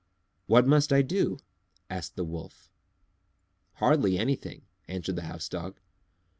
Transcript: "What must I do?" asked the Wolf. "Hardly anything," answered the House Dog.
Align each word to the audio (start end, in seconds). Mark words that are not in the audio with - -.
"What 0.47 0.65
must 0.65 0.91
I 0.91 1.03
do?" 1.03 1.37
asked 1.87 2.15
the 2.15 2.23
Wolf. 2.25 2.71
"Hardly 3.73 4.17
anything," 4.17 4.63
answered 4.87 5.15
the 5.15 5.21
House 5.29 5.47
Dog. 5.47 5.79